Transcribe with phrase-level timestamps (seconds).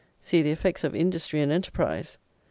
[0.19, 2.17] See the effects of "industry and enterprise"!